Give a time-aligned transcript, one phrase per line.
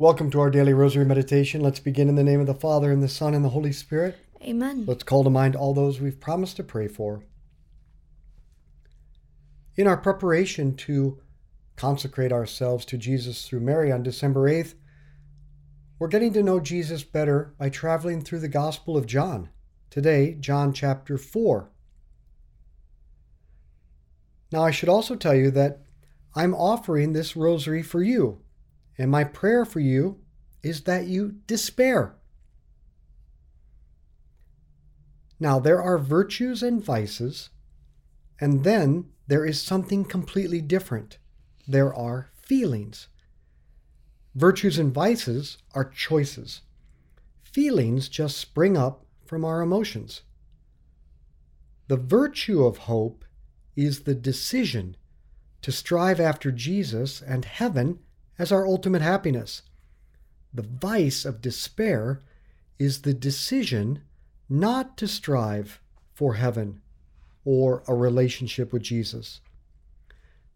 [0.00, 1.60] Welcome to our daily rosary meditation.
[1.60, 4.16] Let's begin in the name of the Father, and the Son, and the Holy Spirit.
[4.40, 4.86] Amen.
[4.86, 7.22] Let's call to mind all those we've promised to pray for.
[9.76, 11.20] In our preparation to
[11.76, 14.72] consecrate ourselves to Jesus through Mary on December 8th,
[15.98, 19.50] we're getting to know Jesus better by traveling through the Gospel of John.
[19.90, 21.68] Today, John chapter 4.
[24.50, 25.82] Now, I should also tell you that
[26.34, 28.40] I'm offering this rosary for you,
[29.00, 30.18] and my prayer for you
[30.62, 32.16] is that you despair.
[35.38, 37.48] Now, there are virtues and vices,
[38.38, 41.16] and then there is something completely different.
[41.66, 43.08] There are feelings.
[44.34, 46.60] Virtues and vices are choices.
[47.42, 50.20] Feelings just spring up from our emotions.
[51.88, 53.24] The virtue of hope
[53.76, 54.94] is the decision
[55.62, 58.00] to strive after Jesus and heaven
[58.40, 59.60] as our ultimate happiness.
[60.54, 62.22] The vice of despair
[62.78, 64.00] is the decision
[64.48, 65.78] not to strive
[66.14, 66.80] for heaven
[67.44, 69.42] or a relationship with Jesus.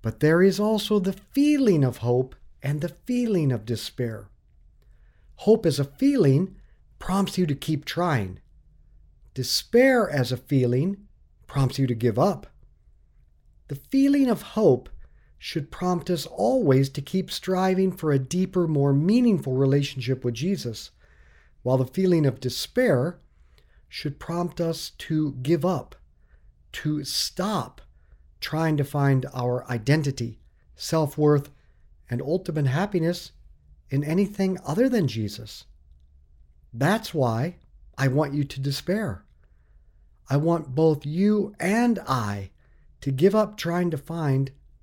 [0.00, 4.30] But there is also the feeling of hope and the feeling of despair.
[5.40, 6.56] Hope as a feeling
[6.98, 8.38] prompts you to keep trying.
[9.34, 10.96] Despair as a feeling
[11.46, 12.46] prompts you to give up.
[13.68, 14.88] The feeling of hope
[15.38, 20.90] should prompt us always to keep striving for a deeper, more meaningful relationship with Jesus,
[21.62, 23.18] while the feeling of despair
[23.88, 25.96] should prompt us to give up,
[26.72, 27.80] to stop
[28.40, 30.38] trying to find our identity,
[30.74, 31.50] self worth,
[32.08, 33.32] and ultimate happiness
[33.90, 35.64] in anything other than Jesus.
[36.72, 37.56] That's why
[37.96, 39.24] I want you to despair.
[40.28, 42.50] I want both you and I
[43.00, 44.50] to give up trying to find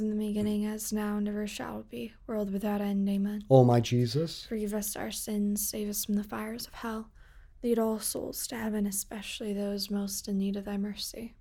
[0.00, 3.08] in the beginning, as now, and ever shall be, world without end.
[3.08, 3.44] Amen.
[3.50, 7.10] O my Jesus, forgive us our sins, save us from the fires of hell.
[7.62, 11.34] Lead all souls to heaven, especially those most in need of thy mercy.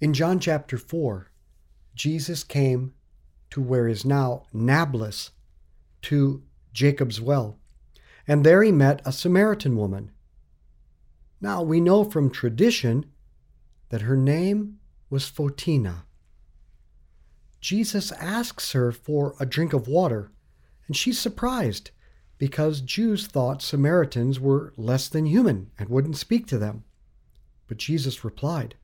[0.00, 1.30] In John chapter 4,
[1.94, 2.92] Jesus came
[3.50, 5.30] to where is now Nablus,
[6.02, 6.42] to
[6.72, 7.58] Jacob's well,
[8.28, 10.10] and there he met a Samaritan woman.
[11.40, 13.06] Now we know from tradition
[13.88, 14.78] that her name
[15.08, 16.02] was Photina.
[17.66, 20.30] Jesus asks her for a drink of water,
[20.86, 21.90] and she's surprised
[22.38, 26.84] because Jews thought Samaritans were less than human and wouldn't speak to them.
[27.66, 28.76] But Jesus replied,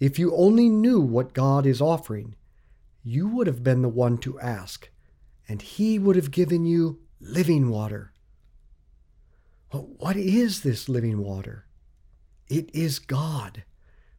[0.00, 2.34] If you only knew what God is offering,
[3.04, 4.90] you would have been the one to ask,
[5.48, 8.12] and He would have given you living water.
[9.70, 11.66] But what is this living water?
[12.48, 13.62] It is God,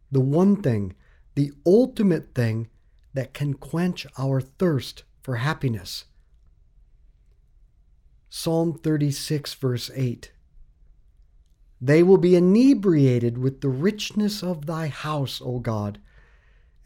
[0.09, 0.95] the one thing,
[1.35, 2.69] the ultimate thing
[3.13, 6.05] that can quench our thirst for happiness.
[8.29, 10.31] Psalm 36, verse 8.
[11.81, 15.99] They will be inebriated with the richness of thy house, O God,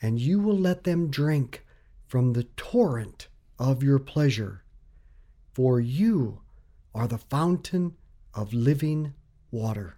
[0.02, 1.66] and you will let them drink
[2.08, 3.28] from the torrent
[3.60, 4.64] of your pleasure.
[5.54, 6.42] For you
[6.94, 7.96] are the fountain
[8.34, 9.14] of living
[9.52, 9.98] water.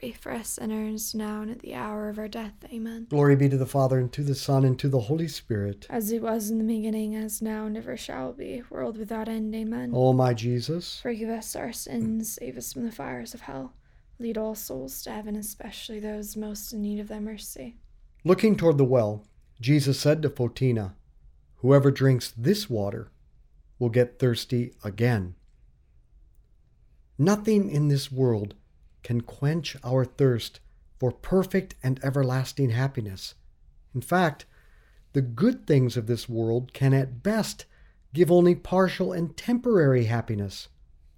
[0.00, 2.54] pray for us sinners, now and at the hour of our death.
[2.72, 3.06] Amen.
[3.10, 5.86] Glory be to the Father, and to the Son, and to the Holy Spirit.
[5.90, 9.54] As it was in the beginning, as now, and ever shall be, world without end.
[9.54, 9.92] Amen.
[9.94, 13.74] O my Jesus, Forgive us our sins, save us from the fires of hell.
[14.18, 17.76] Lead all souls to heaven, especially those most in need of thy mercy.
[18.24, 19.26] looking toward the well,
[19.60, 20.94] Jesus said to Photina,
[21.56, 23.10] Whoever drinks this water
[23.78, 25.34] will get thirsty again.
[27.18, 28.54] Nothing in this world
[29.02, 30.60] can quench our thirst
[30.98, 33.34] for perfect and everlasting happiness.
[33.94, 34.44] In fact,
[35.12, 37.64] the good things of this world can at best
[38.12, 40.68] give only partial and temporary happiness.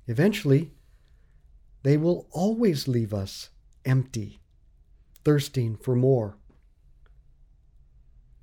[0.06, 0.72] Eventually,
[1.82, 3.50] they will always leave us
[3.84, 4.40] empty,
[5.24, 6.36] thirsting for more.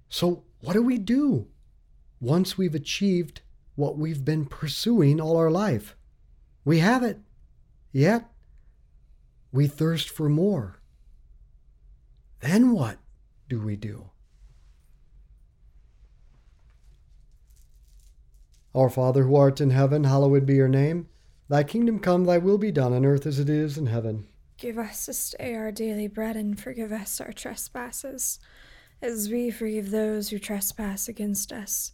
[0.10, 1.48] So, what do we do
[2.20, 3.42] once we've achieved
[3.76, 5.96] what we've been pursuing all our life?
[6.66, 7.20] We have it,
[7.92, 8.30] yet
[9.52, 10.80] we thirst for more.
[12.40, 12.98] Then what
[13.48, 14.12] do we do?
[18.76, 21.10] Our Father who art in heaven, hallowed be your name.
[21.50, 24.28] Thy kingdom come, thy will be done on earth as it is in heaven.
[24.58, 28.40] Give us this day our daily bread, and forgive us our trespasses,
[29.02, 31.94] as we forgive those who trespass against us.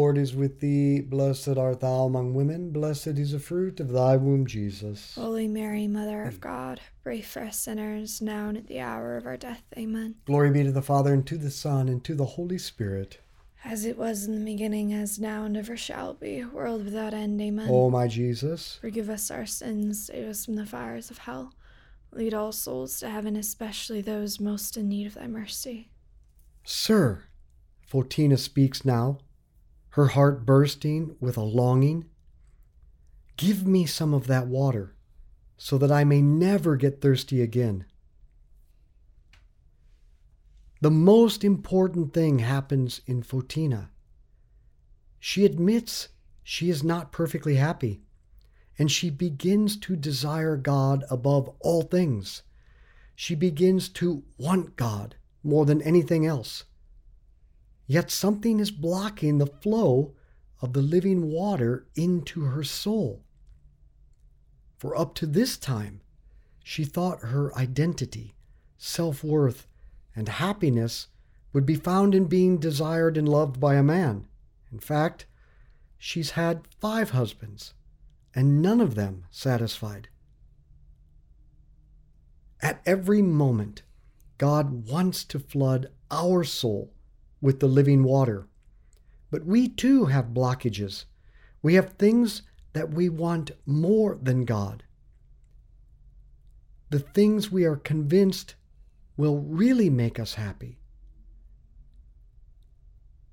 [0.00, 1.02] Lord is with thee.
[1.02, 5.14] Blessed art thou among women, blessed is the fruit of thy womb, Jesus.
[5.14, 9.26] Holy Mary, Mother of God, pray for us sinners, now and at the hour of
[9.26, 9.62] our death.
[9.76, 10.14] Amen.
[10.24, 13.20] Glory be to the Father, and to the Son, and to the Holy Spirit.
[13.62, 17.38] As it was in the beginning, as now, and ever shall be, world without end.
[17.38, 17.68] Amen.
[17.70, 21.52] O my Jesus, Forgive us our sins, save us from the fires of hell.
[22.10, 25.90] Lead all souls to heaven, especially those most in need of thy mercy.
[26.64, 27.24] Sir,
[27.86, 29.18] Fotina speaks now,
[29.90, 32.04] her heart bursting with a longing.
[33.36, 34.94] Give me some of that water,
[35.56, 37.86] so that I may never get thirsty again.
[40.80, 43.88] The most important thing happens in Fotina.
[45.18, 46.08] She admits
[46.42, 48.00] she is not perfectly happy,
[48.78, 52.42] and she begins to desire God above all things.
[53.14, 56.64] She begins to want God more than anything else.
[57.90, 60.14] Yet something is blocking the flow
[60.62, 63.24] of the living water into her soul.
[64.78, 66.00] For up to this time,
[66.62, 68.36] she thought her identity,
[68.78, 69.66] self worth,
[70.14, 71.08] and happiness
[71.52, 74.28] would be found in being desired and loved by a man.
[74.70, 75.26] In fact,
[75.98, 77.74] she's had five husbands,
[78.32, 80.08] and none of them satisfied.
[82.62, 83.82] At every moment,
[84.38, 86.92] God wants to flood our soul
[87.40, 88.46] with the living water.
[89.30, 91.04] But we too have blockages.
[91.62, 92.42] We have things
[92.72, 94.84] that we want more than God.
[96.90, 98.54] The things we are convinced
[99.16, 100.80] will really make us happy.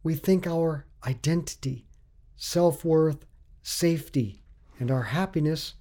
[0.03, 1.87] We think our identity,
[2.35, 3.25] self worth,
[3.63, 4.43] safety,
[4.79, 5.73] and our happiness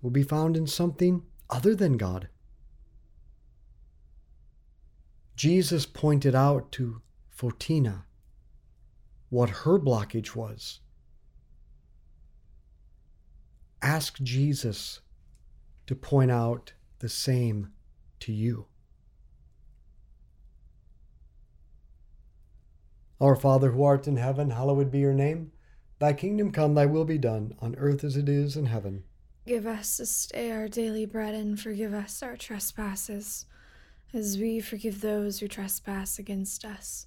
[0.00, 2.28] will be found in something other than God.
[5.36, 7.02] Jesus pointed out to
[7.36, 8.04] Fotina
[9.28, 10.80] what her blockage was.
[13.82, 15.00] Ask Jesus
[15.86, 17.72] to point out the same
[18.20, 18.66] to you.
[23.20, 25.52] Our Father who art in heaven, hallowed be your name.
[25.98, 29.04] Thy kingdom come, thy will be done, on earth as it is in heaven.
[29.46, 33.46] Give us this day our daily bread, and forgive us our trespasses,
[34.12, 37.06] as we forgive those who trespass against us.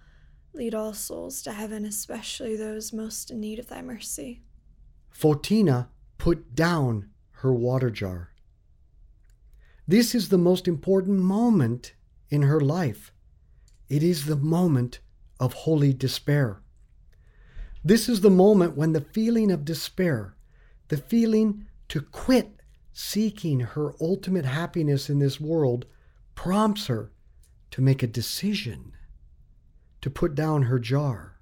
[0.53, 4.41] Lead all souls to heaven, especially those most in need of thy mercy.
[5.13, 8.31] Fotina put down her water jar.
[9.87, 11.93] This is the most important moment
[12.29, 13.11] in her life.
[13.89, 14.99] It is the moment
[15.39, 16.61] of holy despair.
[17.83, 20.35] This is the moment when the feeling of despair,
[20.89, 22.61] the feeling to quit
[22.93, 25.85] seeking her ultimate happiness in this world,
[26.35, 27.11] prompts her
[27.71, 28.93] to make a decision,
[30.01, 31.37] to put down her jar,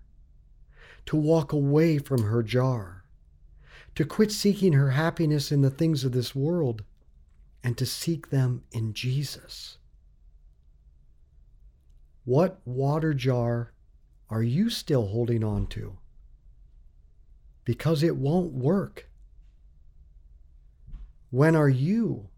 [1.05, 3.03] to walk away from her jar,
[3.95, 6.83] to quit seeking her happiness in the things of this world,
[7.63, 9.77] and to seek them in Jesus.
[12.25, 13.73] What water jar
[14.29, 15.97] are you still holding on to?
[17.65, 19.09] Because it won't work.
[21.31, 22.29] When are you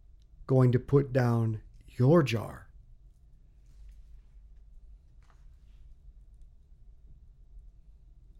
[0.47, 2.67] going to put down your jar?